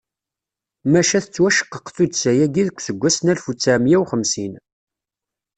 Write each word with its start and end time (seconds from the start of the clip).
Maca 0.91 1.19
tettwaceqqeq 1.23 1.87
tuddsa-agi 1.95 2.63
deg 2.67 2.77
useggas 2.77 3.17
n 3.21 3.27
alef 3.31 3.45
u 3.51 3.53
ttɛemya 3.55 3.97
u 4.01 4.03
xemsin. 4.11 4.53